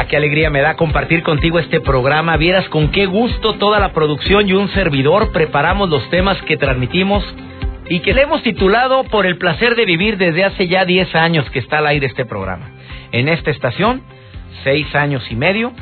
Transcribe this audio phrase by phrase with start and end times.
[0.00, 2.36] Ah, qué alegría me da compartir contigo este programa.
[2.36, 7.24] Vieras con qué gusto toda la producción y un servidor preparamos los temas que transmitimos
[7.88, 11.48] y que le hemos titulado Por el placer de vivir desde hace ya 10 años
[11.50, 12.70] que está al aire este programa.
[13.12, 14.02] En esta estación,
[14.64, 15.72] 6 años y medio.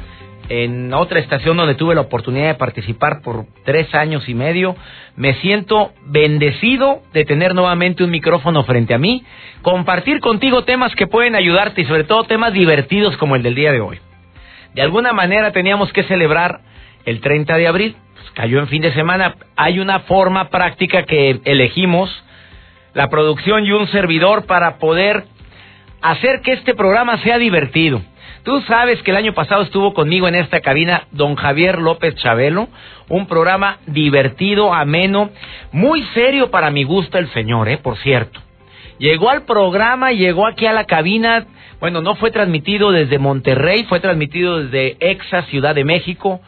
[0.48, 4.76] En otra estación donde tuve la oportunidad de participar por 3 años y medio.
[5.16, 9.24] Me siento bendecido de tener nuevamente un micrófono frente a mí.
[9.62, 13.72] Compartir contigo temas que pueden ayudarte y sobre todo temas divertidos como el del día
[13.72, 14.00] de hoy.
[14.74, 16.60] De alguna manera teníamos que celebrar
[17.06, 19.36] el 30 de abril, pues cayó en fin de semana.
[19.56, 22.10] Hay una forma práctica que elegimos,
[22.92, 25.24] la producción y un servidor, para poder
[26.02, 28.02] hacer que este programa sea divertido.
[28.44, 32.68] Tú sabes que el año pasado estuvo conmigo en esta cabina don Javier López Chabelo,
[33.08, 35.30] un programa divertido, ameno,
[35.72, 38.38] muy serio para mi gusto el señor, eh, por cierto.
[38.98, 41.46] Llegó al programa, llegó aquí a la cabina,
[41.80, 46.42] bueno, no fue transmitido desde Monterrey, fue transmitido desde Exa, Ciudad de México.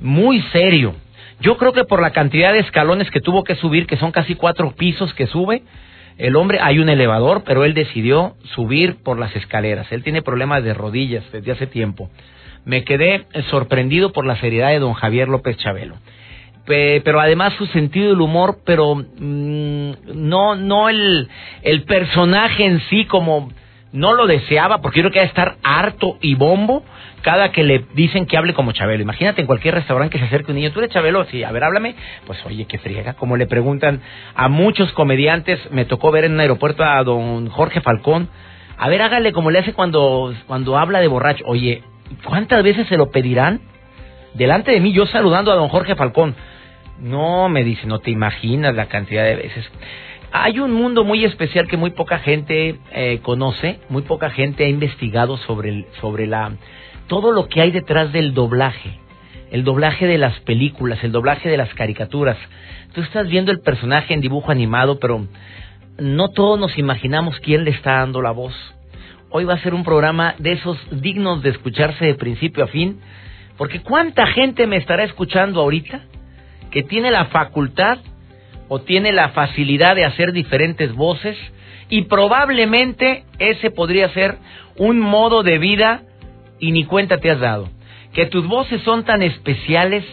[0.00, 0.94] Muy serio.
[1.40, 4.36] Yo creo que por la cantidad de escalones que tuvo que subir, que son casi
[4.36, 5.64] cuatro pisos que sube,
[6.18, 9.90] el hombre, hay un elevador, pero él decidió subir por las escaleras.
[9.92, 12.10] Él tiene problemas de rodillas desde hace tiempo.
[12.64, 15.96] Me quedé sorprendido por la seriedad de don Javier López Chabelo.
[16.64, 21.28] pero además su sentido del humor, pero mm, no, no el,
[21.62, 23.50] el personaje en sí como
[23.92, 26.82] no lo deseaba porque creo que va a estar harto y bombo
[27.22, 29.02] cada que le dicen que hable como Chabelo.
[29.02, 31.62] Imagínate en cualquier restaurante que se acerque un niño, tú eres Chabelo, sí, a ver,
[31.64, 31.94] háblame.
[32.26, 34.00] Pues oye, qué friega, como le preguntan
[34.34, 38.28] a muchos comediantes, me tocó ver en un aeropuerto a don Jorge Falcón,
[38.76, 41.44] a ver, hágale como le hace cuando, cuando habla de borracho.
[41.46, 41.84] Oye,
[42.24, 43.60] ¿cuántas veces se lo pedirán?
[44.34, 46.34] Delante de mí, yo saludando a don Jorge Falcón.
[46.98, 49.70] No, me dice, no te imaginas la cantidad de veces.
[50.34, 54.68] Hay un mundo muy especial que muy poca gente eh, conoce, muy poca gente ha
[54.68, 56.52] investigado sobre, el, sobre la,
[57.06, 58.98] todo lo que hay detrás del doblaje.
[59.50, 62.38] El doblaje de las películas, el doblaje de las caricaturas.
[62.94, 65.26] Tú estás viendo el personaje en dibujo animado, pero
[65.98, 68.54] no todos nos imaginamos quién le está dando la voz.
[69.28, 73.00] Hoy va a ser un programa de esos dignos de escucharse de principio a fin,
[73.58, 76.00] porque ¿cuánta gente me estará escuchando ahorita
[76.70, 77.98] que tiene la facultad
[78.74, 81.36] o tiene la facilidad de hacer diferentes voces
[81.90, 84.38] y probablemente ese podría ser
[84.78, 86.04] un modo de vida
[86.58, 87.68] y ni cuenta te has dado.
[88.14, 90.06] Que tus voces son tan especiales,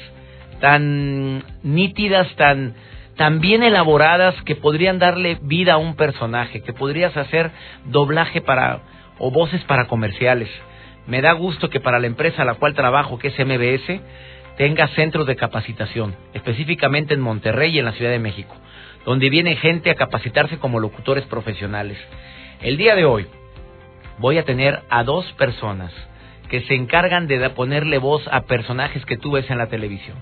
[0.59, 2.73] tan nítidas, tan,
[3.15, 7.51] tan bien elaboradas que podrían darle vida a un personaje, que podrías hacer
[7.85, 8.81] doblaje para
[9.19, 10.49] o voces para comerciales.
[11.07, 14.01] Me da gusto que para la empresa a la cual trabajo, que es MBS,
[14.59, 18.53] tenga centros de capacitación, específicamente en Monterrey y en la Ciudad de México,
[19.05, 21.97] donde viene gente a capacitarse como locutores profesionales.
[22.59, 23.25] El día de hoy
[24.17, 25.93] voy a tener a dos personas
[26.49, 30.17] que se encargan de ponerle voz a personajes que tú ves en la televisión.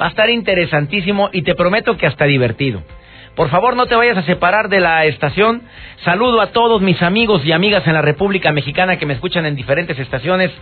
[0.00, 2.82] Va a estar interesantísimo y te prometo que hasta divertido.
[3.36, 5.62] Por favor, no te vayas a separar de la estación.
[6.04, 9.56] Saludo a todos mis amigos y amigas en la República Mexicana que me escuchan en
[9.56, 10.52] diferentes estaciones.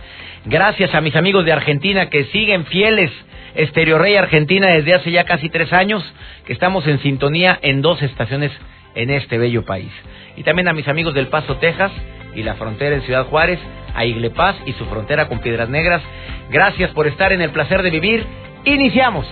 [0.45, 3.11] Gracias a mis amigos de Argentina que siguen fieles.
[3.53, 6.03] Estereo Rey Argentina desde hace ya casi tres años
[6.45, 8.51] que estamos en sintonía en dos estaciones
[8.95, 9.91] en este bello país.
[10.35, 11.91] Y también a mis amigos del Paso, Texas
[12.33, 13.59] y la frontera en Ciudad Juárez,
[13.93, 16.01] a Iglepaz y su frontera con Piedras Negras.
[16.49, 18.25] Gracias por estar en el placer de vivir.
[18.65, 19.27] Iniciamos.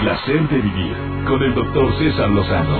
[0.00, 0.94] Placer de vivir
[1.26, 2.78] con el doctor César Lozano.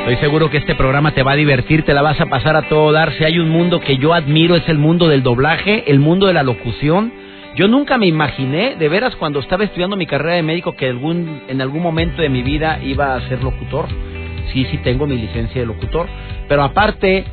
[0.00, 2.68] Estoy seguro que este programa te va a divertir, te la vas a pasar a
[2.68, 3.12] todo dar.
[3.14, 6.34] Si hay un mundo que yo admiro es el mundo del doblaje, el mundo de
[6.34, 7.12] la locución.
[7.56, 11.42] Yo nunca me imaginé, de veras, cuando estaba estudiando mi carrera de médico, que algún,
[11.48, 13.86] en algún momento de mi vida iba a ser locutor.
[14.52, 16.06] Sí, sí tengo mi licencia de locutor.
[16.48, 17.24] Pero aparte,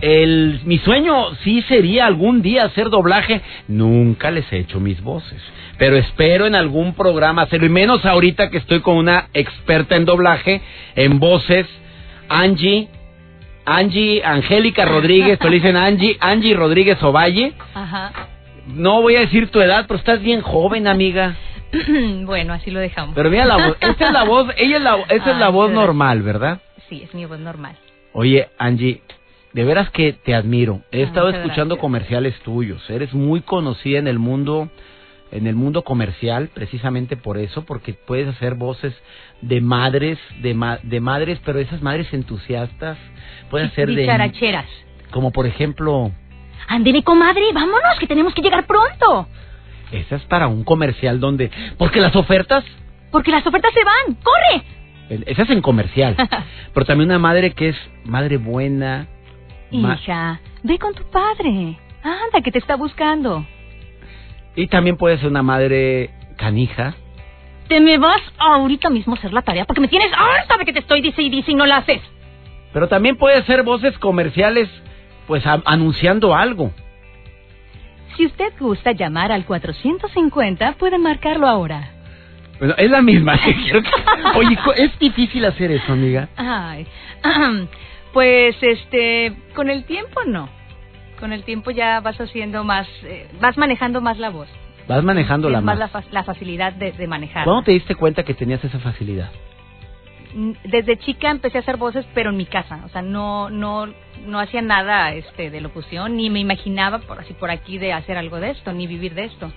[0.00, 3.40] el, mi sueño sí sería algún día hacer doblaje.
[3.66, 5.40] Nunca les he hecho mis voces,
[5.78, 10.04] pero espero en algún programa hacerlo, y menos ahorita que estoy con una experta en
[10.04, 10.60] doblaje,
[10.94, 11.66] en voces,
[12.28, 12.88] Angie.
[13.70, 17.52] Angie, Angélica Rodríguez, te dicen Angie, Angie Rodríguez Ovalle.
[17.74, 18.12] Ajá.
[18.66, 21.36] No voy a decir tu edad, pero estás bien joven, amiga.
[22.24, 23.14] bueno, así lo dejamos.
[23.14, 25.70] Pero mira la voz, esta es la voz, ella es la, esa es la voz
[25.70, 26.60] normal, ¿verdad?
[26.88, 27.76] Sí, es mi voz normal.
[28.12, 29.02] Oye, Angie,
[29.58, 30.82] de veras que te admiro.
[30.92, 32.88] He estado escuchando comerciales tuyos.
[32.88, 34.70] Eres muy conocida en el mundo
[35.32, 38.94] en el mundo comercial precisamente por eso, porque puedes hacer voces
[39.40, 42.98] de madres, de, de madres, pero esas madres entusiastas,
[43.50, 44.06] puedes hacer de...
[44.06, 44.66] Characheras.
[45.10, 46.12] Como por ejemplo...
[46.68, 49.26] Ándele, comadre, vámonos, que tenemos que llegar pronto.
[49.90, 51.50] Esa es para un comercial donde...
[51.78, 52.64] Porque las ofertas...
[53.10, 55.24] Porque las ofertas se van, corre.
[55.26, 56.14] Esa es en comercial.
[56.72, 59.08] pero también una madre que es madre buena.
[59.70, 61.78] Hija, ve con tu padre.
[62.02, 63.44] Anda, que te está buscando.
[64.56, 66.94] Y también puede ser una madre canija.
[67.68, 70.72] Te me vas ahorita mismo a hacer la tarea porque me tienes harta de que
[70.72, 72.00] te estoy dice y dice y no la haces.
[72.72, 74.68] Pero también puede ser voces comerciales,
[75.26, 76.72] pues anunciando algo.
[78.16, 81.90] Si usted gusta llamar al 450, puede marcarlo ahora.
[82.58, 83.38] Bueno, es la misma.
[84.34, 86.28] Oye, ¿es difícil hacer eso, amiga?
[86.36, 86.86] Ay,
[88.12, 90.48] pues este, con el tiempo no
[91.18, 94.48] con el tiempo ya vas haciendo más, eh, vas manejando más la voz.
[94.86, 95.78] Vas manejando la más.
[95.78, 97.44] la, la facilidad de, de manejar.
[97.44, 99.30] ¿Cuándo te diste cuenta que tenías esa facilidad?
[100.64, 102.82] Desde chica empecé a hacer voces, pero en mi casa.
[102.84, 103.86] O sea, no, no,
[104.26, 108.16] no hacía nada este, de locución, ni me imaginaba por así por aquí de hacer
[108.16, 109.52] algo de esto, ni vivir de esto.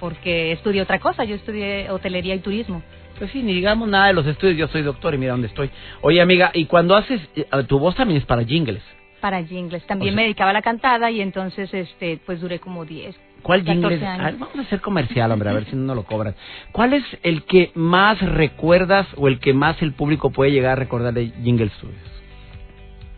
[0.00, 2.82] Porque estudié otra cosa, yo estudié hotelería y turismo.
[3.18, 5.70] Pues sí, ni digamos nada de los estudios, yo soy doctor y mira dónde estoy.
[6.02, 8.82] Oye, amiga, y cuando haces, eh, tu voz también es para jingles
[9.20, 9.84] para jingles.
[9.86, 13.16] También me dedicaba a la cantada y entonces este pues duré como 10.
[13.42, 14.00] ¿Cuál jingles?
[14.00, 16.34] vamos a hacer comercial, hombre, a ver si no lo cobran.
[16.72, 20.76] ¿Cuál es el que más recuerdas o el que más el público puede llegar a
[20.76, 22.22] recordar de Jingle Studios?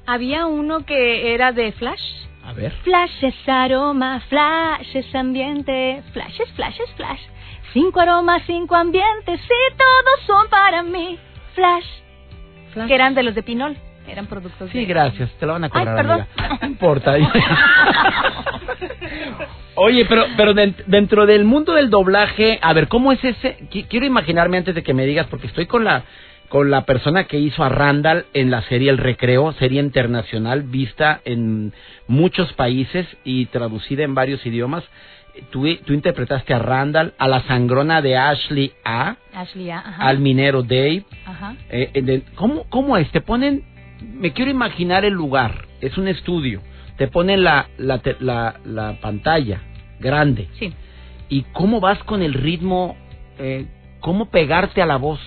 [0.07, 2.03] Había uno que era de Flash.
[2.45, 2.73] A ver.
[2.83, 7.21] Flash es aroma, flash es ambiente, flash es flash es flash.
[7.73, 11.19] Cinco aromas, cinco ambientes, y todos son para mí.
[11.55, 11.87] Flash.
[12.73, 12.89] flash.
[12.89, 13.77] Que eran de los de Pinol
[14.11, 14.71] eran productos.
[14.71, 15.89] Sí, gracias, te lo van a cobrar.
[15.89, 16.27] Ay, perdón.
[16.61, 17.15] No importa.
[19.77, 23.57] Oye, pero pero dentro del mundo del doblaje, a ver, ¿cómo es ese?
[23.89, 26.03] Quiero imaginarme antes de que me digas, porque estoy con la
[26.49, 31.21] con la persona que hizo a Randall en la serie El Recreo, serie internacional vista
[31.25, 31.73] en
[32.09, 34.83] muchos países y traducida en varios idiomas.
[35.51, 40.63] Tú, tú interpretaste a Randall, a la sangrona de Ashley A, Ashley A al minero
[40.63, 41.05] Dave.
[41.27, 41.57] Ajá.
[41.71, 43.11] Eh, ¿cómo, ¿Cómo es?
[43.11, 43.65] ¿Te ponen
[44.03, 45.67] me quiero imaginar el lugar.
[45.81, 46.61] Es un estudio.
[46.97, 48.01] Te ponen la, la,
[48.65, 49.63] la, pantalla
[49.99, 50.49] grande.
[50.59, 50.73] Sí.
[51.29, 52.97] ¿Y cómo vas con el ritmo?
[53.39, 53.67] Eh,
[54.01, 55.21] ¿Cómo pegarte a la voz?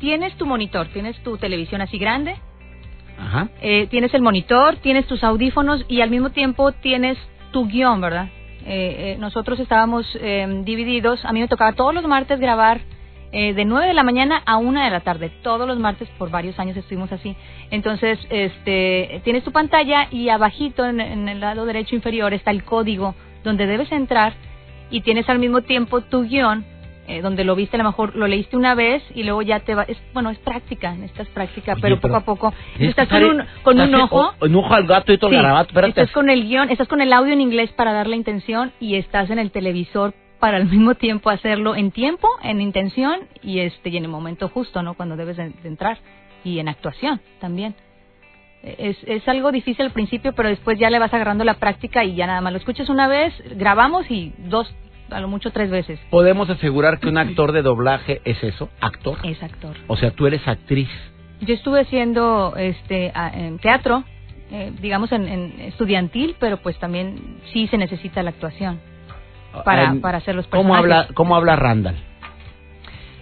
[0.00, 2.36] Tienes tu monitor, tienes tu televisión así grande.
[3.18, 3.48] Ajá.
[3.60, 7.18] Eh, tienes el monitor, tienes tus audífonos y al mismo tiempo tienes
[7.50, 8.28] tu guion, ¿verdad?
[8.66, 11.24] Eh, eh nosotros estábamos eh, divididos.
[11.24, 12.80] A mí me tocaba todos los martes grabar
[13.32, 15.30] eh, de 9 de la mañana a 1 de la tarde.
[15.42, 17.36] Todos los martes por varios años estuvimos así.
[17.70, 23.14] Entonces, este, tienes tu pantalla y abajito en, el lado derecho inferior está el código
[23.44, 24.34] donde debes entrar
[24.90, 26.64] y tienes al mismo tiempo tu guion
[27.08, 29.74] eh, donde lo viste, a lo mejor lo leíste una vez y luego ya te
[29.74, 29.84] va.
[29.84, 32.54] Es, bueno, es práctica, es práctica, pero, poco a poco.
[32.78, 34.32] Estás con un, con un ojo.
[34.40, 37.12] un ojo al gato y todo el garabato, Estás con el guion, estás con el
[37.12, 40.94] audio en inglés para dar la intención y estás en el televisor para al mismo
[40.94, 44.94] tiempo hacerlo en tiempo, en intención y este y en el momento justo, ¿no?
[44.94, 45.98] Cuando debes de, entrar
[46.44, 47.74] y en actuación también.
[48.62, 52.16] Es, es algo difícil al principio, pero después ya le vas agarrando la práctica y
[52.16, 54.74] ya nada más lo escuchas una vez, grabamos y dos,
[55.10, 55.98] a lo mucho tres veces.
[56.10, 58.68] ¿Podemos asegurar que un actor de doblaje es eso?
[58.80, 59.18] ¿Actor?
[59.24, 59.76] Es actor.
[59.86, 60.88] O sea, tú eres actriz.
[61.40, 64.04] Yo estuve haciendo este, en teatro,
[64.50, 68.80] eh, digamos en, en estudiantil, pero pues también sí se necesita la actuación
[69.64, 70.82] para, para hacer los personajes.
[70.82, 71.96] ¿Cómo habla, cómo habla Randall?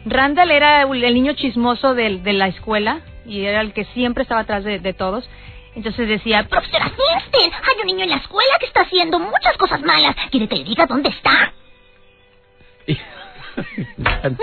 [0.07, 4.43] Randall era el niño chismoso de, de la escuela y era el que siempre estaba
[4.43, 5.29] atrás de, de todos.
[5.75, 9.83] Entonces decía, profesora Finsten, hay un niño en la escuela que está haciendo muchas cosas
[9.83, 10.14] malas.
[10.31, 11.53] ¿Quiere que le diga dónde está?
[12.87, 14.37] ¡Wow!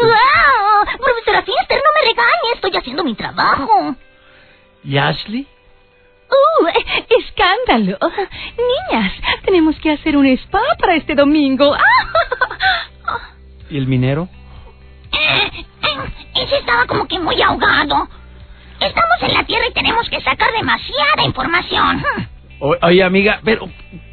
[0.99, 3.95] Profesora Finsten, no me regañe, estoy haciendo mi trabajo.
[4.83, 5.47] ¿Y Ashley?
[6.29, 6.67] ¡Uh!
[7.19, 7.97] ¡Escándalo!
[8.89, 11.75] Niñas, tenemos que hacer un spa para este domingo.
[13.69, 14.29] ¿Y el minero?
[15.11, 15.65] Eh,
[16.35, 18.07] ese estaba como que muy ahogado.
[18.79, 22.03] Estamos en la Tierra y tenemos que sacar demasiada información.
[22.59, 23.69] oye, amiga, pero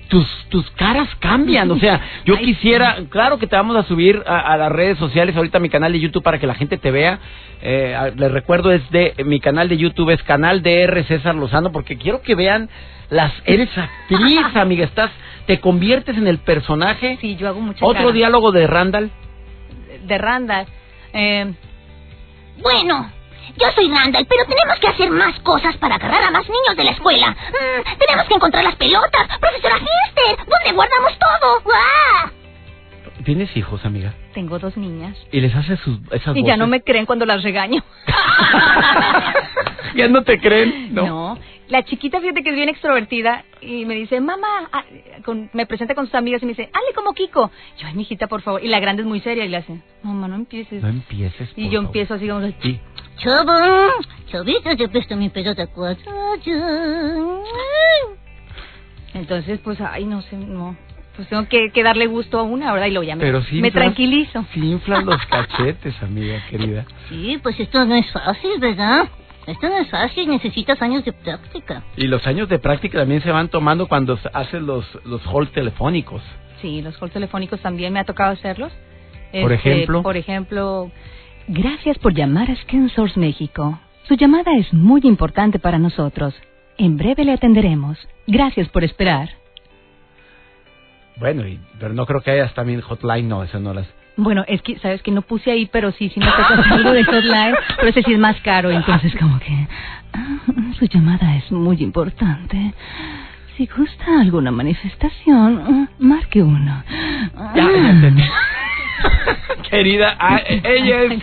[0.09, 1.71] tus, tus caras cambian.
[1.71, 5.59] O sea, yo quisiera, claro que te vamos a subir a, las redes sociales, ahorita
[5.59, 7.19] a mi canal de YouTube para que la gente te vea.
[7.61, 11.05] Eh, les recuerdo, es de mi canal de YouTube, es canal de R.
[11.05, 12.69] César Lozano, porque quiero que vean
[13.11, 13.33] las.
[13.45, 15.11] Eres actriz, amiga, estás,
[15.47, 17.19] te conviertes en el personaje.
[17.21, 17.85] Sí, yo hago mucho.
[17.85, 19.11] Otro diálogo de Randall.
[20.05, 20.67] de Randall.
[21.13, 21.53] Eh,
[22.63, 23.11] Bueno,
[23.57, 26.85] yo soy Randall, pero tenemos que hacer más cosas para agarrar a más niños de
[26.85, 27.31] la escuela.
[27.31, 29.39] Mm, tenemos que encontrar las pelotas.
[29.41, 31.63] Profesora Hester, ¿dónde guardamos todo?
[31.75, 32.31] ¡Ah!
[33.25, 34.15] ¿Tienes hijos, amiga?
[34.33, 35.17] tengo dos niñas.
[35.33, 37.83] ¿Y les haces sus, esas Y ya no me creen cuando las regaño.
[39.97, 40.95] ¿Ya no te creen?
[40.95, 41.37] No.
[41.69, 44.85] La chiquita, fíjate que es bien extrovertida y me dice, mamá, ah",
[45.25, 47.51] con- me presenta con sus amigas y me dice, hazle como Kiko.
[47.79, 48.63] Yo, ay, mijita, por favor.
[48.65, 50.83] Y la grande es muy seria y le hace, mamá, no empieces.
[50.83, 51.87] No empieces, y por yo favor.
[51.87, 52.41] empiezo así como,
[53.19, 53.25] Sí.
[53.25, 53.53] Chavo,
[54.31, 56.13] chavita, te presto mi pelota cuatro.
[59.15, 60.77] entonces, pues, ay, no sé, no.
[61.17, 62.87] Pues tengo que, que darle gusto a una, ¿verdad?
[62.87, 64.45] Y ya me, Pero sí me inflas- tranquilizo.
[64.55, 66.85] Sí inflas los cachetes, amiga querida.
[67.09, 69.09] Sí, pues esto no es fácil, ¿verdad?
[69.47, 71.83] Esto no es fácil, necesitas años de práctica.
[71.97, 76.23] Y los años de práctica también se van tomando cuando haces los, los halls telefónicos.
[76.63, 78.71] Sí, los calls telefónicos también me ha tocado hacerlos.
[79.33, 80.03] Por Este, ejemplo.
[80.05, 80.93] Por ejemplo,
[81.49, 83.79] gracias por llamar a ScanSource México.
[84.07, 86.35] Su llamada es muy importante para nosotros.
[86.77, 87.99] En breve le atenderemos.
[88.27, 89.31] Gracias por esperar.
[91.17, 93.87] Bueno, y, pero no creo que hayas también hotline, no, eso no las...
[94.17, 97.05] Bueno, es que, sabes que no puse ahí, pero sí, sí me toca algo de
[97.05, 99.69] hotline, pero ese sí es más caro, entonces como que...
[100.13, 100.39] ah,
[100.79, 102.75] su llamada es muy importante.
[103.57, 106.85] Si gusta alguna manifestación, ah, marque uno.
[107.55, 108.48] Ya, ya.
[109.71, 111.23] Querida, ah, eh, ella es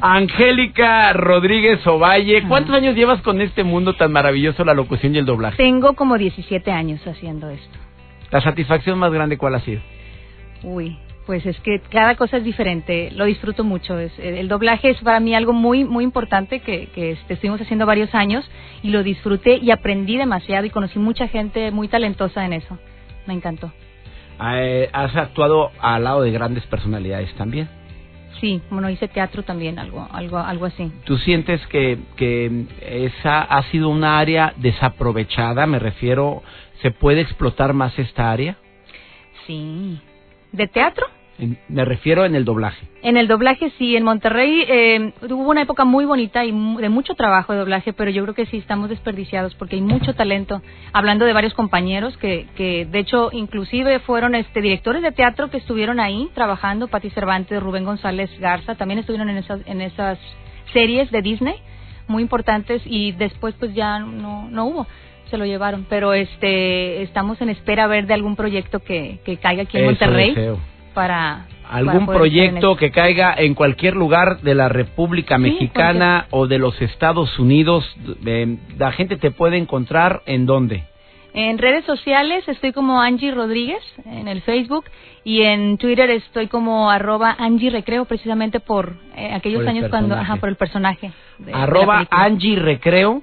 [0.00, 2.42] Angélica Rodríguez Ovalle.
[2.48, 5.56] ¿Cuántos años llevas con este mundo tan maravilloso, la locución y el doblaje?
[5.56, 7.78] Tengo como 17 años haciendo esto.
[8.30, 9.80] La satisfacción más grande, ¿cuál ha sido?
[10.62, 13.10] Uy, pues es que cada cosa es diferente.
[13.12, 13.98] Lo disfruto mucho.
[13.98, 17.86] Es, el doblaje es para mí algo muy, muy importante que, que este, estuvimos haciendo
[17.86, 18.48] varios años
[18.82, 22.78] y lo disfruté y aprendí demasiado y conocí mucha gente muy talentosa en eso.
[23.26, 23.72] Me encantó.
[24.40, 27.68] Eh, has actuado al lado de grandes personalidades también.
[28.40, 30.92] Sí, bueno, hice teatro también, algo, algo, algo así.
[31.04, 35.66] ¿Tú sientes que, que esa ha sido una área desaprovechada?
[35.66, 36.42] Me refiero,
[36.82, 38.56] ¿se puede explotar más esta área?
[39.46, 40.00] Sí.
[40.52, 41.06] ¿De teatro?
[41.38, 42.86] En- me refiero en el doblaje.
[43.02, 47.14] En el doblaje sí, en Monterrey eh, hubo una época muy bonita y de mucho
[47.14, 50.62] trabajo de doblaje, pero yo creo que sí estamos desperdiciados porque hay mucho talento.
[50.92, 55.58] Hablando de varios compañeros que, que de hecho inclusive fueron este directores de teatro que
[55.58, 60.18] estuvieron ahí trabajando, Pati Cervantes, Rubén González Garza, también estuvieron en esas en esas
[60.72, 61.56] series de Disney
[62.08, 64.86] muy importantes y después pues ya no no hubo
[65.30, 69.36] se lo llevaron, pero este estamos en espera a ver de algún proyecto que, que
[69.38, 70.58] caiga aquí en Eso Monterrey deseo.
[70.96, 76.46] Para algún para proyecto que caiga en cualquier lugar de la República Sí, Mexicana o
[76.46, 77.84] de los Estados Unidos,
[78.24, 80.84] eh, la gente te puede encontrar en dónde?
[81.34, 84.86] En redes sociales estoy como Angie Rodríguez en el Facebook
[85.22, 90.14] y en Twitter estoy como arroba Angie Recreo precisamente por eh, aquellos Por años cuando,
[90.14, 91.12] ajá, por el personaje.
[91.38, 92.06] de- arroba.
[92.10, 93.22] Angie Recreo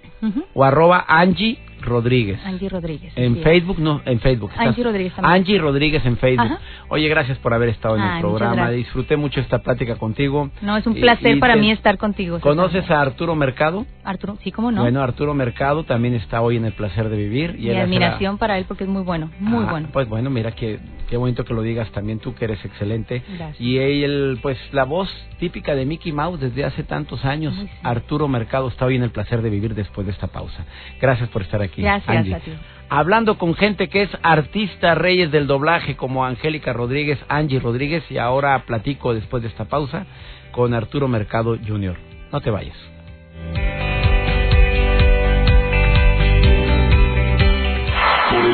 [0.54, 2.40] o arroba Angie Rodríguez.
[2.46, 3.14] Angie Rodríguez.
[3.16, 3.38] En.
[3.44, 4.52] Facebook, no, en Facebook.
[4.56, 5.34] Angie estás- Rodríguez también.
[5.36, 6.46] Angie Rodríguez en Facebook.
[6.46, 6.60] Ajá.
[6.90, 8.70] Oye, gracias por haber estado en el programa.
[8.72, 10.50] Disfruté mucho esta plática contigo.
[10.62, 12.40] No, es un placer y para te- mí estar contigo.
[12.40, 13.86] ¿Conoces a Arturo Mercado?
[14.04, 14.38] Arturo?
[14.44, 14.82] Sí, cómo no.
[14.82, 17.56] Bueno, Arturo Mercado también está hoy en el placer de vivir.
[17.60, 19.90] Y Mi admiración para él porque es muy bueno, muy Ah, bueno.
[19.92, 20.80] Pues bueno, mira que
[21.14, 23.22] qué bonito que lo digas también tú que eres excelente.
[23.38, 23.62] Gracias.
[23.62, 27.74] Y él, pues la voz típica de Mickey Mouse desde hace tantos años, Ay, sí.
[27.84, 30.66] Arturo Mercado está hoy en el placer de vivir después de esta pausa.
[31.00, 31.84] Gracias por estar aquí.
[31.84, 32.34] Gracias Angie.
[32.34, 32.52] a ti.
[32.90, 38.18] Hablando con gente que es artista reyes del doblaje como Angélica Rodríguez, Angie Rodríguez y
[38.18, 40.08] ahora platico después de esta pausa
[40.52, 41.96] con Arturo Mercado Jr.
[42.32, 43.83] No te vayas.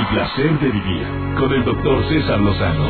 [0.09, 2.89] Placer de vivir con el doctor César Lozano.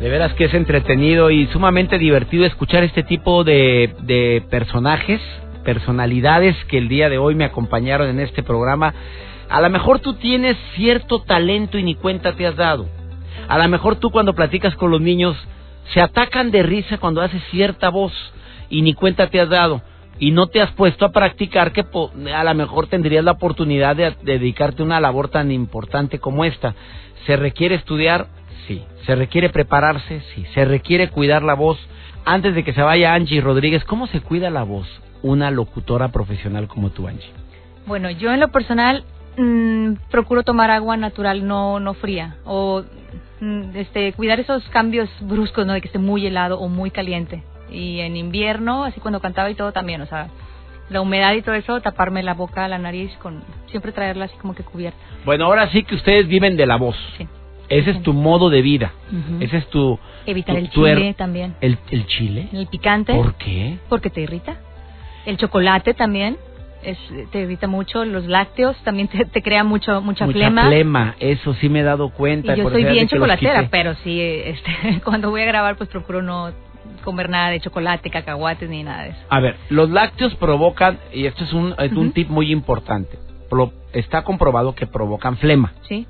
[0.00, 5.20] De veras que es entretenido y sumamente divertido escuchar este tipo de, de personajes,
[5.62, 8.94] personalidades que el día de hoy me acompañaron en este programa.
[9.50, 12.88] A lo mejor tú tienes cierto talento y ni cuenta te has dado.
[13.46, 15.36] A lo mejor tú cuando platicas con los niños
[15.92, 18.12] se atacan de risa cuando haces cierta voz
[18.70, 19.82] y ni cuenta te has dado.
[20.18, 21.84] Y no te has puesto a practicar que
[22.34, 26.44] a lo mejor tendrías la oportunidad de, de dedicarte a una labor tan importante como
[26.44, 26.74] esta.
[27.26, 28.26] ¿Se requiere estudiar?
[28.66, 28.82] Sí.
[29.06, 30.22] ¿Se requiere prepararse?
[30.34, 30.44] Sí.
[30.54, 31.78] ¿Se requiere cuidar la voz?
[32.24, 34.86] Antes de que se vaya Angie Rodríguez, ¿cómo se cuida la voz?
[35.22, 37.30] Una locutora profesional como tú, Angie.
[37.86, 39.04] Bueno, yo en lo personal
[39.36, 42.84] mm, procuro tomar agua natural, no no fría, o
[43.40, 47.42] mm, este cuidar esos cambios bruscos, no de que esté muy helado o muy caliente.
[47.72, 50.28] Y en invierno, así cuando cantaba y todo también, o sea,
[50.90, 54.54] la humedad y todo eso, taparme la boca, la nariz con siempre traerla así como
[54.54, 54.98] que cubierta.
[55.24, 56.96] Bueno, ahora sí que ustedes viven de la voz.
[57.16, 57.26] Sí.
[57.68, 58.92] Ese es tu modo de vida.
[59.40, 59.98] Ese es tu...
[60.26, 61.54] Evitar tu- el er- chile también.
[61.62, 62.48] ¿El, el chile?
[62.52, 63.14] El picante.
[63.14, 63.78] ¿Por qué?
[63.88, 64.56] Porque te irrita.
[65.24, 66.36] El chocolate también
[66.82, 66.98] es,
[67.30, 68.04] te irrita mucho.
[68.04, 70.66] Los lácteos también te, te crea mucho, mucha, flema.
[70.66, 72.54] flema, eso sí me he dado cuenta.
[72.54, 76.50] Y yo soy bien chocolatera, pero sí, este, cuando voy a grabar, pues procuro no
[77.04, 79.18] comer nada de chocolate, cacahuates ni nada de eso.
[79.28, 83.18] A ver, los lácteos provocan, y esto es un, es un tip muy importante,
[83.50, 85.72] pro- está comprobado que provocan flema.
[85.88, 86.06] ¿Sí?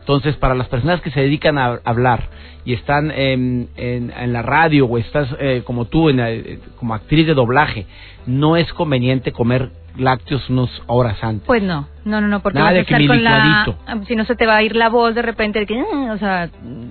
[0.00, 2.28] Entonces, para las personas que se dedican a hablar
[2.66, 6.92] y están en, en- en la radio o estás eh, como tú, en la- como
[6.94, 7.86] actriz de doblaje,
[8.26, 11.46] no es conveniente comer lácteos unas horas antes.
[11.46, 13.78] Pues no, no, no, no, porque Nada vas a de que estar con la, licuadito.
[13.86, 16.12] ah, si no se te va a ir la voz de repente, de que, "Ah",
[16.12, 16.48] o sea,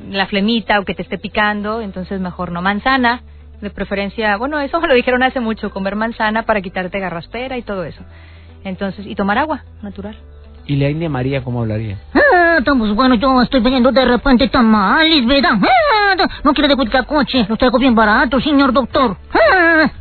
[0.10, 3.22] la flemita o que te esté picando, entonces mejor no manzana,
[3.62, 7.62] de preferencia, bueno, eso me lo dijeron hace mucho, comer manzana para quitarte garraspera y
[7.62, 8.04] todo eso.
[8.64, 10.18] Entonces, y tomar agua natural.
[10.66, 11.98] ¿Y la India María cómo hablaría?
[12.14, 15.52] Ah, estamos bueno, yo estoy viendo de repente tamales, ¿verdad?
[15.62, 19.18] Ah, no quiero de coche, los traigo bien baratos, señor doctor.
[19.34, 19.92] Ah,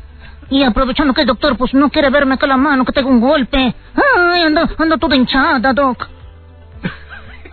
[0.53, 3.21] y aprovechando que el doctor pues no quiere verme acá la mano, que tengo un
[3.21, 3.75] golpe.
[3.95, 6.07] Ay, ando, ando toda hinchada, doc.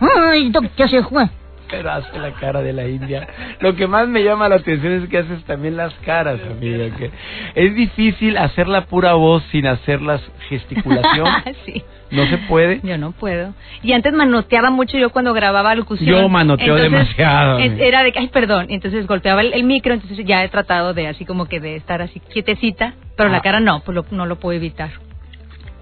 [0.00, 1.30] Ay, doc, ya se fue.
[1.70, 3.28] Pero hace la cara de la India.
[3.60, 6.94] Lo que más me llama la atención es que haces también las caras, amiga.
[6.96, 7.10] Que
[7.54, 11.26] es difícil hacer la pura voz sin hacer las gesticulación.
[11.66, 11.82] sí.
[12.10, 12.80] No se puede.
[12.82, 13.54] Yo no puedo.
[13.84, 16.08] Y antes manoteaba mucho yo cuando grababa locución.
[16.22, 17.84] Yo manoteo demasiado, amiga.
[17.84, 18.66] Era de que, ay, perdón.
[18.68, 22.02] Entonces golpeaba el, el micro, entonces ya he tratado de así como que de estar
[22.02, 23.32] así quietecita, pero Ah.
[23.32, 24.90] la cara no, pues lo- no lo puedo evitar.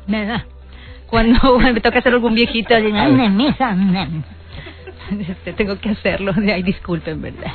[0.07, 0.45] Nada.
[1.07, 4.09] Cuando me toca hacer algún viejito, así, Ay, me mesa, me-
[5.29, 6.33] este, tengo que hacerlo.
[6.33, 7.53] De ay, disculpen, ¿verdad?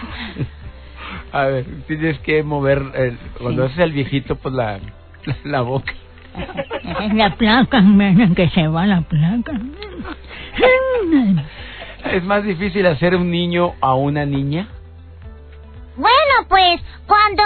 [1.31, 2.81] A ver, tienes que mover.
[2.95, 3.71] el- cuando Sí.
[3.73, 4.79] haces el viejito, pues la,
[5.25, 5.93] la, la boca.
[7.13, 9.53] La placa, me- que se va la placa.
[12.11, 14.67] ¿Es más difícil hacer un niño a una niña?
[15.95, 17.43] Bueno, pues cuando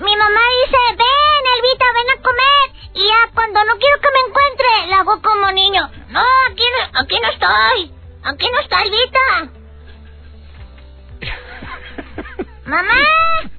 [0.00, 4.28] mi mamá dice, ven, Elvita, ven a comer, y ya cuando no quiero que me
[4.28, 5.88] encuentre, la hago como niño.
[6.10, 7.97] No, aquí no, aquí no estoy.
[8.24, 9.52] Aquí no está Elvita.
[12.66, 13.00] Mamá,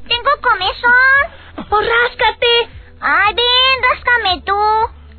[0.08, 1.68] tengo comezón.
[1.70, 2.70] Pues ráscate.
[3.02, 4.56] Ay, ven, ráscame tú.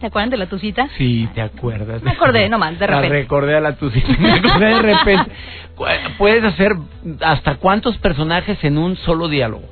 [0.01, 0.89] ¿Te acuerdan de la tucita?
[0.97, 2.03] Sí, ¿te acuerdas?
[2.03, 3.09] Me acordé nomás, de repente.
[3.09, 4.09] La recordé a la tucita.
[4.19, 5.33] Me acordé de repente.
[6.17, 6.73] Puedes hacer
[7.21, 9.69] hasta cuántos personajes en un solo diálogo.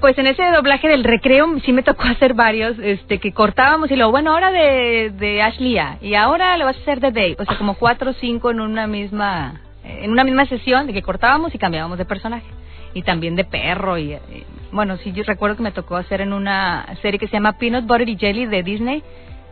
[0.00, 3.96] Pues en ese doblaje del recreo sí me tocó hacer varios, este, que cortábamos y
[3.96, 7.36] luego, bueno, ahora de, de Ashley A, y ahora lo vas a hacer de Dave,
[7.38, 11.02] o sea, como cuatro o cinco en una misma, en una misma sesión de que
[11.02, 12.46] cortábamos y cambiábamos de personaje.
[12.94, 16.32] Y también de perro y, y, bueno, sí, yo recuerdo que me tocó hacer en
[16.32, 19.02] una serie que se llama Peanut Butter y Jelly de Disney,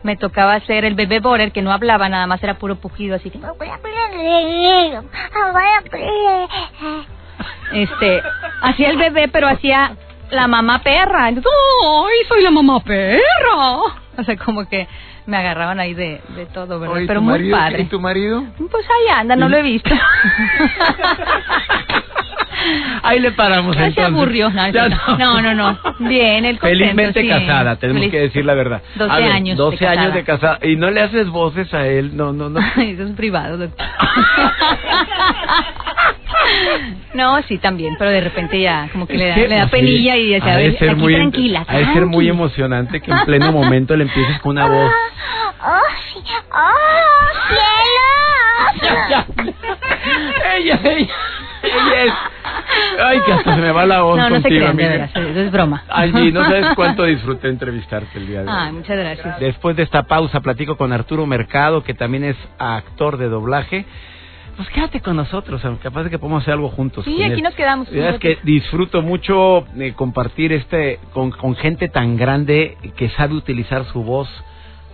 [0.03, 3.29] me tocaba hacer el bebé Butter que no hablaba, nada más era puro pujido, así
[3.29, 3.37] que,
[7.73, 8.23] este,
[8.61, 9.95] hacía el bebé, pero hacía
[10.31, 11.29] la mamá perra.
[11.29, 11.51] Entonces,
[11.83, 13.77] ¡ay, soy la mamá perra!
[14.17, 14.87] O sea, como que
[15.27, 16.95] me agarraban ahí de, de todo, ¿verdad?
[16.95, 17.57] Oye, ¿y pero muy marido?
[17.57, 17.81] padre.
[17.83, 18.43] ¿Y tu marido?
[18.71, 19.93] Pues ahí anda, no lo he visto.
[23.03, 24.49] Ahí le paramos Ya se aburrió.
[24.49, 25.77] No, Ya no, no, no.
[25.99, 27.27] Bien, él contento, Felizmente sí.
[27.29, 28.81] casada, tenemos Feliz- que decir la verdad.
[28.95, 30.57] 12 A ver, años de 12 años de casada.
[30.63, 32.59] Y no le haces voces a él, no, no, no.
[32.77, 33.85] Eso es privado, doctor.
[37.13, 39.65] No, sí, también, pero de repente ya como que le da, Es que, le da
[39.65, 41.65] sí, penilla y dice, ha a de ver, ser aquí muy, tranquila.
[41.67, 44.91] Ha de ser muy emocionante que en pleno momento le empieces con una voz.
[45.65, 45.81] ¡Oh,
[46.13, 46.19] sí.
[46.53, 49.07] ¡Oh, cielo!
[49.09, 49.25] Ya,
[50.55, 51.07] ella, ella,
[51.63, 52.13] ella es.
[53.03, 55.09] Ay, que hasta se me va la voz No, no se contigo, crean, de amiga.
[55.13, 55.83] veras, eso es broma.
[55.89, 58.53] Angie, no sabes cuánto disfruté entrevistarte el día de hoy.
[58.55, 59.39] Ay, muchas gracias.
[59.39, 63.85] Después de esta pausa platico con Arturo Mercado, que también es actor de doblaje.
[64.57, 67.05] Pues quédate con nosotros, capaz de que podemos hacer algo juntos.
[67.05, 67.43] Sí, aquí él.
[67.43, 67.87] nos quedamos.
[67.91, 73.09] La verdad es que disfruto mucho eh, compartir este con, con gente tan grande que
[73.09, 74.27] sabe utilizar su voz.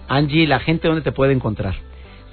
[0.09, 1.75] Angie, la gente dónde te puede encontrar.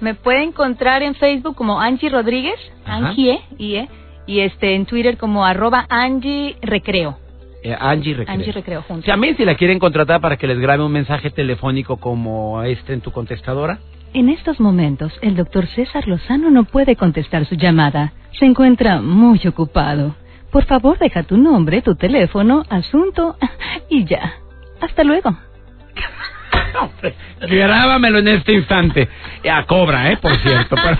[0.01, 3.11] Me puede encontrar en Facebook como Angie Rodríguez, Ajá.
[3.11, 3.89] Angie, E, I, E,
[4.27, 7.17] y este en Twitter como arroba Angie Recreo.
[7.63, 8.35] Eh, Angie Recreo.
[8.35, 9.05] Angie Recreo juntos.
[9.07, 13.03] También si la quieren contratar para que les grabe un mensaje telefónico como este en
[13.03, 13.79] tu contestadora.
[14.13, 18.13] En estos momentos, el doctor César Lozano no puede contestar su llamada.
[18.39, 20.17] Se encuentra muy ocupado.
[20.51, 23.37] Por favor, deja tu nombre, tu teléfono, asunto
[23.89, 24.35] y ya.
[24.81, 25.31] Hasta luego.
[27.41, 29.09] Grábamelo en este instante.
[29.51, 30.17] A cobra, ¿eh?
[30.17, 30.77] Por cierto.
[30.77, 30.99] Pero-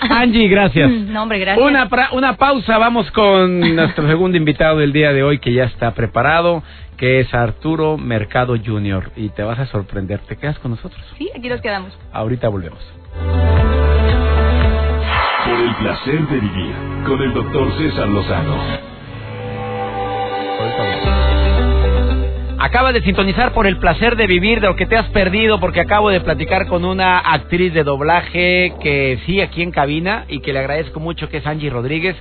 [0.14, 0.90] Angie, gracias.
[0.90, 1.64] No, hombre, gracias.
[1.66, 5.64] Una, pra- una pausa, vamos con nuestro segundo invitado del día de hoy que ya
[5.64, 6.62] está preparado,
[6.96, 9.12] que es Arturo Mercado Jr.
[9.16, 11.00] Y te vas a sorprender, ¿te quedas con nosotros?
[11.18, 11.96] Sí, aquí nos quedamos.
[12.12, 12.78] Ahorita volvemos.
[15.44, 16.74] Por Por el placer de vivir
[17.06, 18.95] con el doctor César Lozano.
[22.58, 25.80] Acaba de sintonizar por el placer de vivir de lo que te has perdido porque
[25.80, 30.54] acabo de platicar con una actriz de doblaje que sigue aquí en cabina y que
[30.54, 32.16] le agradezco mucho que es Angie Rodríguez.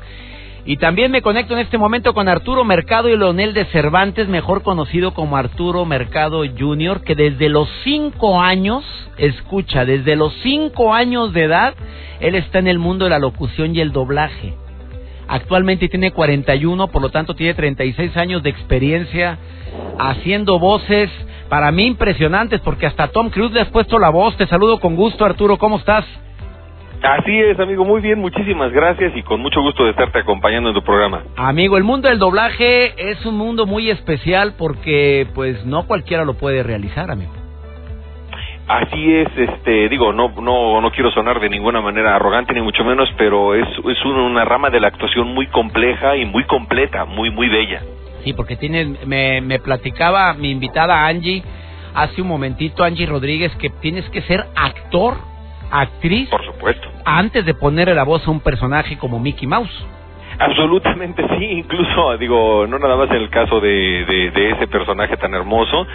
[0.66, 4.62] Y también me conecto en este momento con Arturo Mercado y Leonel de Cervantes, mejor
[4.62, 8.84] conocido como Arturo Mercado Jr., que desde los cinco años,
[9.18, 11.76] escucha, desde los cinco años de edad,
[12.20, 14.65] él está en el mundo de la locución y el doblaje.
[15.28, 19.38] Actualmente tiene 41, por lo tanto tiene 36 años de experiencia
[20.00, 21.10] haciendo voces
[21.50, 24.36] para mí impresionantes, porque hasta Tom Cruise le has puesto la voz.
[24.38, 26.06] Te saludo con gusto, Arturo, ¿cómo estás?
[27.02, 30.76] Así es, amigo, muy bien, muchísimas gracias y con mucho gusto de estarte acompañando en
[30.76, 31.24] tu programa.
[31.36, 36.34] Amigo, el mundo del doblaje es un mundo muy especial porque pues no cualquiera lo
[36.34, 37.45] puede realizar, amigo.
[38.68, 42.84] Así es, este, digo, no, no, no quiero sonar de ninguna manera arrogante ni mucho
[42.84, 47.30] menos, pero es, es una rama de la actuación muy compleja y muy completa, muy,
[47.30, 47.84] muy bella.
[48.24, 51.44] Sí, porque tiene, me, me platicaba mi invitada Angie
[51.94, 55.16] hace un momentito, Angie Rodríguez, que tienes que ser actor,
[55.70, 56.88] actriz, Por supuesto.
[57.06, 59.86] antes de ponerle la voz a un personaje como Mickey Mouse.
[60.38, 63.70] Absolutamente sí, incluso digo, no nada más en el caso de,
[64.06, 65.88] de, de ese personaje tan hermoso,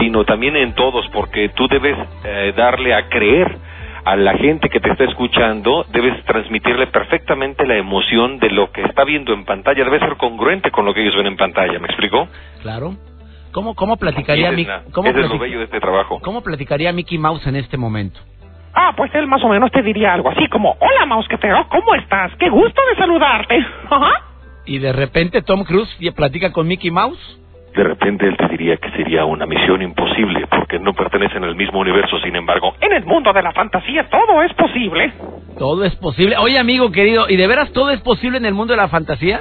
[0.00, 3.56] sino también en todos, porque tú debes eh, darle a creer
[4.04, 8.82] a la gente que te está escuchando, debes transmitirle perfectamente la emoción de lo que
[8.82, 11.86] está viendo en pantalla, debe ser congruente con lo que ellos ven en pantalla, ¿me
[11.86, 12.26] explico?
[12.62, 12.96] Claro.
[13.52, 16.18] ¿Cómo, platicaría platic- de este trabajo.
[16.20, 18.18] ¿Cómo platicaría Mickey Mouse en este momento?
[18.74, 22.32] Ah, pues él más o menos te diría algo así como, hola Mausquetero, ¿cómo estás?
[22.38, 23.66] Qué gusto de saludarte.
[23.90, 24.22] Ajá.
[24.64, 27.38] Y de repente Tom Cruise platica con Mickey Mouse.
[27.74, 31.80] De repente él te diría que sería una misión imposible porque no pertenecen al mismo
[31.80, 35.12] universo, sin embargo, En el mundo de la fantasía todo es posible.
[35.58, 36.36] Todo es posible.
[36.36, 39.40] Oye, amigo querido, ¿y de veras todo es posible en el mundo de la fantasía?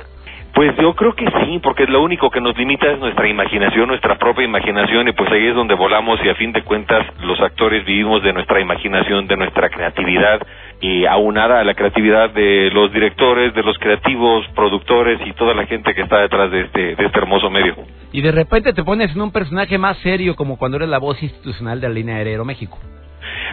[0.61, 4.19] Pues yo creo que sí, porque lo único que nos limita es nuestra imaginación, nuestra
[4.19, 7.83] propia imaginación, y pues ahí es donde volamos y a fin de cuentas los actores
[7.83, 10.39] vivimos de nuestra imaginación, de nuestra creatividad,
[10.79, 15.65] y aunada a la creatividad de los directores, de los creativos, productores y toda la
[15.65, 17.73] gente que está detrás de este, de este hermoso medio.
[18.11, 21.23] Y de repente te pones en un personaje más serio como cuando eres la voz
[21.23, 22.77] institucional de la línea Aéreo México.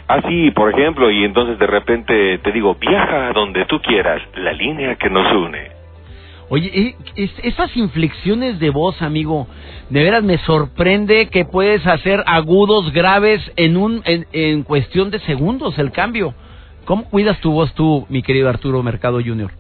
[0.09, 4.97] Así, por ejemplo, y entonces de repente te digo, viaja donde tú quieras, la línea
[4.97, 5.78] que nos une.
[6.51, 9.47] Oye, eh, es- esas inflexiones de voz, amigo,
[9.91, 15.19] de veras me sorprende que puedes hacer agudos, graves en un en, en cuestión de
[15.21, 16.35] segundos el cambio.
[16.87, 19.51] ¿Cómo cuidas tu voz tú, mi querido Arturo Mercado Jr.?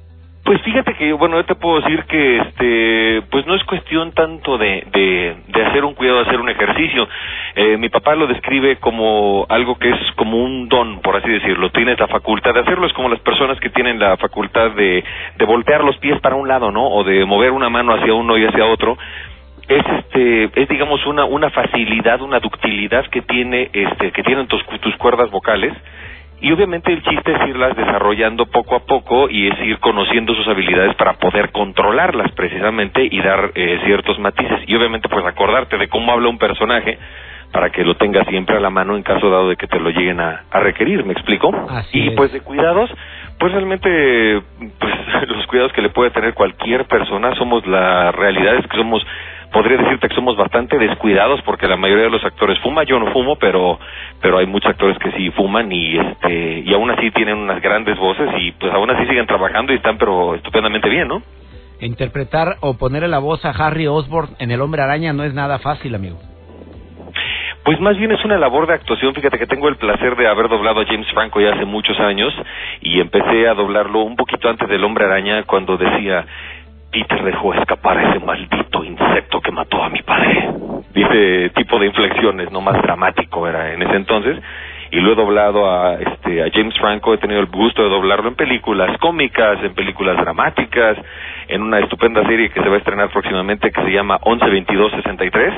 [0.49, 4.57] Pues fíjate que, bueno, yo te puedo decir que, este, pues no es cuestión tanto
[4.57, 7.07] de, de, de hacer un cuidado, hacer un ejercicio.
[7.55, 11.69] Eh, mi papá lo describe como algo que es como un don, por así decirlo.
[11.69, 15.05] Tienes la facultad de hacerlo, es como las personas que tienen la facultad de,
[15.37, 16.89] de voltear los pies para un lado, ¿no?
[16.93, 18.97] O de mover una mano hacia uno y hacia otro
[19.69, 24.65] es este es digamos una una facilidad una ductilidad que tiene este que tienen tus,
[24.81, 25.75] tus cuerdas vocales
[26.40, 30.46] y obviamente el chiste es irlas desarrollando poco a poco y es ir conociendo sus
[30.46, 35.88] habilidades para poder controlarlas precisamente y dar eh, ciertos matices y obviamente pues acordarte de
[35.88, 36.98] cómo habla un personaje
[37.53, 39.90] para que lo tengas siempre a la mano en caso dado de que te lo
[39.90, 41.51] lleguen a, a requerir, ¿me explico?
[41.70, 42.14] Así y es.
[42.14, 42.90] pues de cuidados,
[43.38, 44.42] pues realmente
[44.79, 44.94] pues
[45.29, 49.05] los cuidados que le puede tener cualquier persona somos la realidad es que somos
[49.53, 53.13] podría decirte que somos bastante descuidados porque la mayoría de los actores fuma, yo no
[53.13, 53.79] fumo, pero
[54.21, 57.99] pero hay muchos actores que sí fuman y este y aún así tienen unas grandes
[57.99, 61.23] voces y pues aún así siguen trabajando y están pero estupendamente bien, ¿no?
[61.81, 65.59] Interpretar o ponerle la voz a Harry Osborn en El Hombre Araña no es nada
[65.59, 66.19] fácil, amigo.
[67.69, 69.15] Pues más bien es una labor de actuación.
[69.15, 72.33] Fíjate que tengo el placer de haber doblado a James Franco ya hace muchos años
[72.81, 76.25] y empecé a doblarlo un poquito antes del Hombre Araña cuando decía
[76.90, 80.51] Peter dejó escapar a ese maldito insecto que mató a mi padre.
[80.94, 84.38] Dice tipo de inflexiones, no más dramático era en ese entonces.
[84.90, 88.31] Y lo he doblado a, este, a James Franco, he tenido el gusto de doblarlo
[88.31, 90.96] en películas cómicas, en películas dramáticas,
[91.48, 95.55] en una estupenda serie que se va a estrenar próximamente que se llama 112263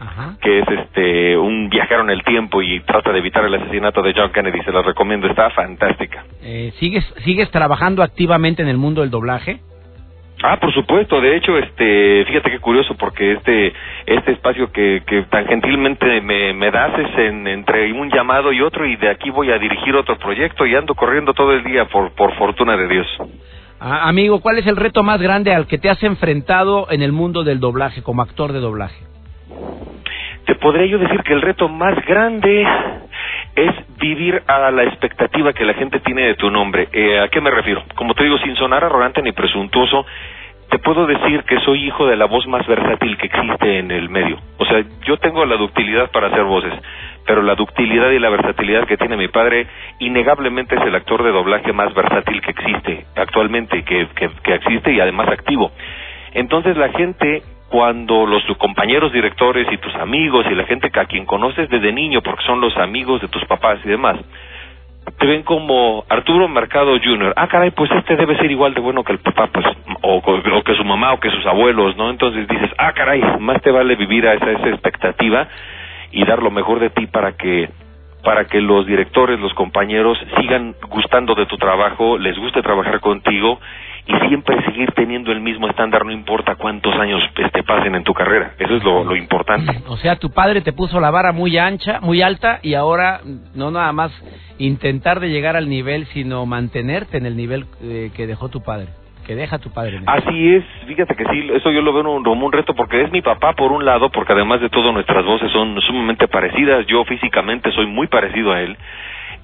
[0.00, 0.36] Ajá.
[0.40, 4.12] que es este un viajero en el tiempo y trata de evitar el asesinato de
[4.14, 4.62] John Kennedy.
[4.62, 6.24] Se la recomiendo, está fantástica.
[6.42, 9.60] Eh, ¿sigues, ¿Sigues trabajando activamente en el mundo del doblaje?
[10.42, 11.20] Ah, por supuesto.
[11.20, 13.72] De hecho, este, fíjate qué curioso porque este
[14.06, 18.60] este espacio que, que tan gentilmente me, me das es en, entre un llamado y
[18.60, 21.86] otro y de aquí voy a dirigir otro proyecto y ando corriendo todo el día
[21.86, 23.06] por por fortuna de Dios.
[23.80, 27.12] Ah, amigo, ¿cuál es el reto más grande al que te has enfrentado en el
[27.12, 29.04] mundo del doblaje como actor de doblaje?
[30.46, 32.66] Te podría yo decir que el reto más grande
[34.04, 36.88] vivir a la expectativa que la gente tiene de tu nombre.
[36.92, 37.82] Eh, ¿A qué me refiero?
[37.94, 40.04] Como te digo, sin sonar arrogante ni presuntuoso,
[40.68, 44.10] te puedo decir que soy hijo de la voz más versátil que existe en el
[44.10, 44.36] medio.
[44.58, 46.74] O sea, yo tengo la ductilidad para hacer voces,
[47.24, 49.66] pero la ductilidad y la versatilidad que tiene mi padre
[50.00, 54.92] innegablemente es el actor de doblaje más versátil que existe actualmente, que, que, que existe
[54.92, 55.72] y además activo.
[56.34, 61.00] Entonces la gente cuando los tus compañeros directores y tus amigos y la gente que
[61.00, 64.18] a quien conoces desde niño porque son los amigos de tus papás y demás
[65.18, 67.34] te ven como Arturo Mercado Jr.
[67.36, 69.66] Ah, caray, pues este debe ser igual de bueno que el papá, pues,
[70.02, 72.10] o, o que su mamá o que sus abuelos, ¿no?
[72.10, 75.46] Entonces dices, ah, caray, más te vale vivir a esa, esa expectativa
[76.10, 77.68] y dar lo mejor de ti para que
[78.24, 83.60] para que los directores, los compañeros sigan gustando de tu trabajo, les guste trabajar contigo
[84.06, 88.12] y siempre seguir teniendo el mismo estándar, no importa cuántos años este, pasen en tu
[88.12, 88.52] carrera.
[88.58, 89.82] Eso es lo, importante.
[89.88, 93.20] O sea, tu padre te puso la vara muy ancha, muy alta, y ahora
[93.54, 94.12] no nada más
[94.58, 98.88] intentar de llegar al nivel, sino mantenerte en el nivel eh, que dejó tu padre
[99.24, 100.00] que deja tu padre.
[100.06, 103.22] Así es, fíjate que sí, eso yo lo veo como un reto porque es mi
[103.22, 107.72] papá por un lado, porque además de todo nuestras voces son sumamente parecidas, yo físicamente
[107.72, 108.76] soy muy parecido a él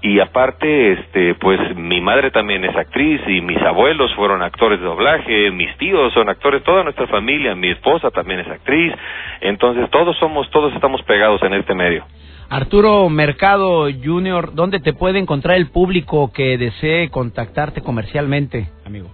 [0.02, 4.86] y aparte este pues mi madre también es actriz y mis abuelos fueron actores de
[4.86, 8.94] doblaje mis tíos son actores toda nuestra familia mi esposa también es actriz
[9.40, 12.04] entonces todos somos todos estamos pegados en este medio
[12.48, 19.10] Arturo Mercado Junior dónde te puede encontrar el público que desee contactarte comercialmente amigo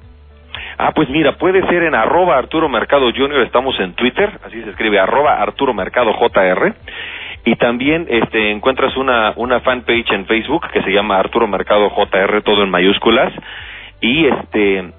[0.78, 4.70] Ah, pues mira, puede ser en arroba Arturo Mercado Junior, estamos en Twitter, así se
[4.70, 6.74] escribe, arroba Arturo Mercado JR.
[7.44, 12.42] Y también este, encuentras una, una fanpage en Facebook que se llama Arturo Mercado JR,
[12.42, 13.32] todo en mayúsculas.
[14.00, 14.92] Y este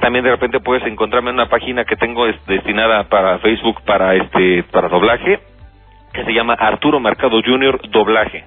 [0.00, 4.64] también de repente puedes encontrarme en una página que tengo destinada para Facebook para este
[4.64, 5.38] para doblaje
[6.12, 8.44] que se llama Arturo Mercado Junior Doblaje.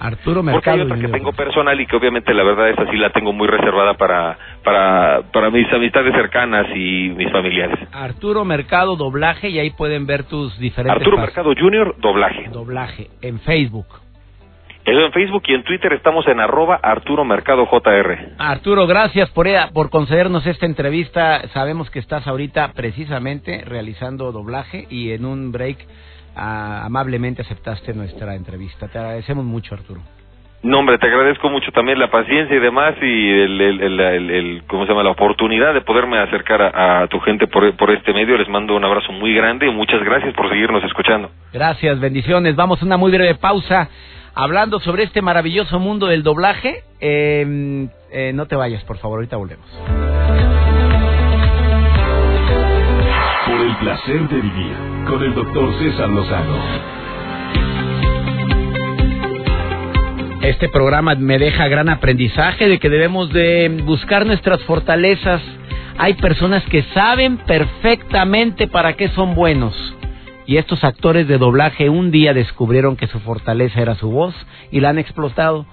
[0.00, 0.54] Arturo Mercado.
[0.54, 3.32] Porque hay otra que tengo personal y que obviamente la verdad es así la tengo
[3.32, 7.78] muy reservada para, para, para mis amistades cercanas y mis familiares.
[7.92, 10.96] Arturo Mercado Doblaje y ahí pueden ver tus diferentes.
[10.96, 12.48] Arturo Mercado Junior Doblaje.
[12.50, 13.86] Doblaje en Facebook.
[14.84, 18.34] Eso en Facebook y en Twitter estamos en arroba Arturo Mercado JR.
[18.38, 21.46] Arturo, gracias por, por concedernos esta entrevista.
[21.48, 25.86] Sabemos que estás ahorita precisamente realizando doblaje y en un break
[26.34, 28.88] amablemente aceptaste nuestra entrevista.
[28.88, 30.00] Te agradecemos mucho, Arturo.
[30.62, 34.84] No, hombre, te agradezco mucho también la paciencia y demás y el, el, el, ¿cómo
[34.84, 35.02] se llama?
[35.02, 38.36] La oportunidad de poderme acercar a, tu gente por, por, este medio.
[38.36, 41.30] Les mando un abrazo muy grande y muchas gracias por seguirnos escuchando.
[41.50, 42.56] Gracias, bendiciones.
[42.56, 43.88] Vamos a una muy breve pausa
[44.34, 46.82] hablando sobre este maravilloso mundo del doblaje.
[47.00, 50.59] Eh, eh, no te vayas, por favor, ahorita volvemos.
[53.90, 56.58] Placer de vivir con el doctor César Lozano.
[60.42, 65.42] Este programa me deja gran aprendizaje de que debemos de buscar nuestras fortalezas.
[65.98, 69.74] Hay personas que saben perfectamente para qué son buenos.
[70.46, 74.36] Y estos actores de doblaje un día descubrieron que su fortaleza era su voz
[74.70, 75.66] y la han explotado.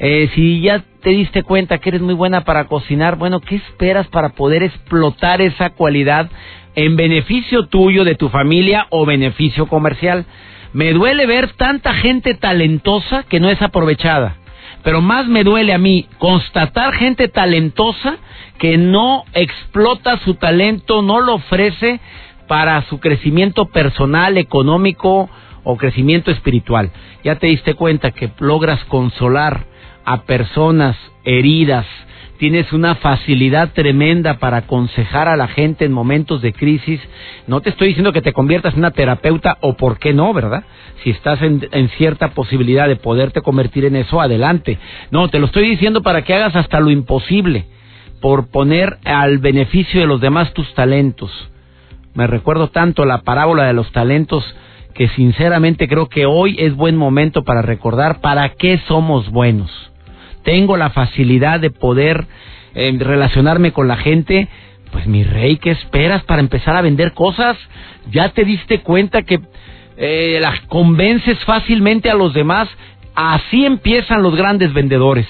[0.00, 4.08] Eh, si ya te diste cuenta que eres muy buena para cocinar, bueno, ¿qué esperas
[4.08, 6.30] para poder explotar esa cualidad
[6.74, 10.26] en beneficio tuyo, de tu familia o beneficio comercial.
[10.72, 14.36] Me duele ver tanta gente talentosa que no es aprovechada.
[14.82, 18.16] Pero más me duele a mí constatar gente talentosa
[18.58, 22.00] que no explota su talento, no lo ofrece
[22.46, 25.28] para su crecimiento personal, económico
[25.64, 26.90] o crecimiento espiritual.
[27.24, 29.66] Ya te diste cuenta que logras consolar
[30.04, 31.86] a personas heridas,
[32.40, 36.98] tienes una facilidad tremenda para aconsejar a la gente en momentos de crisis.
[37.46, 40.64] No te estoy diciendo que te conviertas en una terapeuta o por qué no, ¿verdad?
[41.04, 41.60] Si estás en,
[41.98, 44.78] cierta posibilidad de poderte convertir en eso, adelante.
[45.10, 47.66] No, te lo estoy diciendo para que hagas hasta lo imposible
[48.22, 51.30] por poner al beneficio de los demás tus talentos.
[52.14, 54.42] Me recuerdo tanto la parábola de los talentos
[54.94, 59.70] que sinceramente creo que hoy es buen momento para recordar para qué somos buenos
[60.42, 62.26] tengo la facilidad de poder
[62.74, 64.48] eh, relacionarme con la gente,
[64.92, 67.56] pues mi rey, ¿qué esperas para empezar a vender cosas?
[68.10, 69.40] ¿Ya te diste cuenta que
[69.96, 72.68] eh, las convences fácilmente a los demás?
[73.14, 75.26] Así empiezan los grandes vendedores.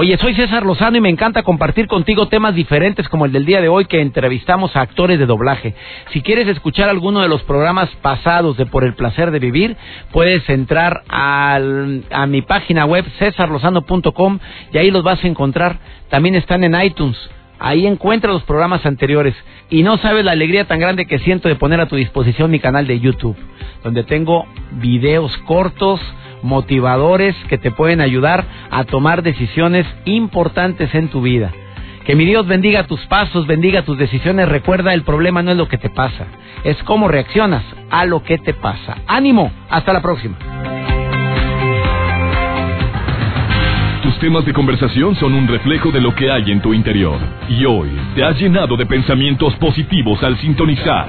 [0.00, 3.60] Oye, soy César Lozano y me encanta compartir contigo temas diferentes como el del día
[3.60, 5.74] de hoy que entrevistamos a actores de doblaje.
[6.12, 9.76] Si quieres escuchar alguno de los programas pasados de Por el Placer de Vivir,
[10.12, 14.38] puedes entrar al, a mi página web cesarlozano.com
[14.72, 15.80] y ahí los vas a encontrar.
[16.10, 17.18] También están en iTunes.
[17.58, 19.34] Ahí encuentra los programas anteriores
[19.68, 22.60] y no sabes la alegría tan grande que siento de poner a tu disposición mi
[22.60, 23.36] canal de YouTube,
[23.82, 24.46] donde tengo
[24.80, 26.00] videos cortos
[26.42, 31.52] motivadores que te pueden ayudar a tomar decisiones importantes en tu vida.
[32.04, 34.48] Que mi Dios bendiga tus pasos, bendiga tus decisiones.
[34.48, 36.26] Recuerda, el problema no es lo que te pasa,
[36.64, 38.96] es cómo reaccionas a lo que te pasa.
[39.06, 40.36] Ánimo, hasta la próxima.
[44.02, 47.18] Tus temas de conversación son un reflejo de lo que hay en tu interior.
[47.50, 51.08] Y hoy te has llenado de pensamientos positivos al sintonizar.